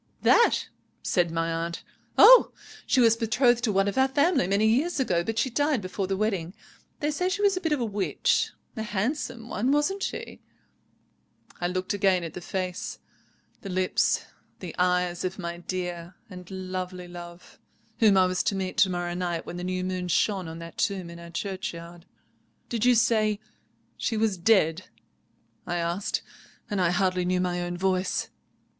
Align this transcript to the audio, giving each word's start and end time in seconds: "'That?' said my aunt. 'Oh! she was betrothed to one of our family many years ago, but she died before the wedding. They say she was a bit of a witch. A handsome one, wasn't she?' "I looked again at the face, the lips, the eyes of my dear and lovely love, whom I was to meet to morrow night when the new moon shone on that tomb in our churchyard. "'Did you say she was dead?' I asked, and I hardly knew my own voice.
"'That?' 0.23 0.67
said 1.03 1.29
my 1.29 1.51
aunt. 1.53 1.83
'Oh! 2.17 2.51
she 2.87 2.99
was 2.99 3.15
betrothed 3.15 3.63
to 3.63 3.71
one 3.71 3.87
of 3.87 3.99
our 3.99 4.07
family 4.07 4.47
many 4.47 4.65
years 4.65 4.99
ago, 4.99 5.23
but 5.23 5.37
she 5.37 5.51
died 5.51 5.79
before 5.79 6.07
the 6.07 6.17
wedding. 6.17 6.55
They 7.01 7.11
say 7.11 7.29
she 7.29 7.43
was 7.43 7.55
a 7.55 7.61
bit 7.61 7.71
of 7.71 7.79
a 7.79 7.85
witch. 7.85 8.49
A 8.75 8.81
handsome 8.81 9.47
one, 9.47 9.71
wasn't 9.71 10.01
she?' 10.01 10.41
"I 11.59 11.67
looked 11.67 11.93
again 11.93 12.23
at 12.23 12.33
the 12.33 12.41
face, 12.41 12.97
the 13.61 13.69
lips, 13.69 14.25
the 14.57 14.73
eyes 14.79 15.23
of 15.23 15.37
my 15.37 15.57
dear 15.59 16.15
and 16.31 16.49
lovely 16.49 17.07
love, 17.07 17.59
whom 17.99 18.17
I 18.17 18.25
was 18.25 18.41
to 18.45 18.55
meet 18.55 18.77
to 18.77 18.89
morrow 18.89 19.13
night 19.13 19.45
when 19.45 19.57
the 19.57 19.63
new 19.63 19.83
moon 19.83 20.07
shone 20.07 20.47
on 20.47 20.57
that 20.57 20.79
tomb 20.79 21.11
in 21.11 21.19
our 21.19 21.29
churchyard. 21.29 22.07
"'Did 22.69 22.85
you 22.85 22.95
say 22.95 23.39
she 23.97 24.17
was 24.17 24.35
dead?' 24.35 24.85
I 25.67 25.75
asked, 25.75 26.23
and 26.71 26.81
I 26.81 26.89
hardly 26.89 27.23
knew 27.23 27.39
my 27.39 27.61
own 27.61 27.77
voice. 27.77 28.29